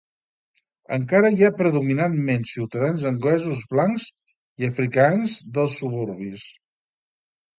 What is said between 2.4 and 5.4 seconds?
ciutadans anglesos blancs i afrikaans